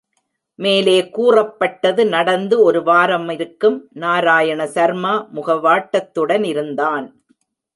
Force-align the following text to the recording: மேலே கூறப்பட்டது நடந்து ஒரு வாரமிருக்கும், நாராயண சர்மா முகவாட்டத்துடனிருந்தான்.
மேலே 0.59 1.09
கூறப்பட்டது 1.09 2.05
நடந்து 2.05 2.63
ஒரு 2.63 2.79
வாரமிருக்கும், 2.79 3.77
நாராயண 3.91 4.67
சர்மா 4.67 5.13
முகவாட்டத்துடனிருந்தான். 5.35 7.07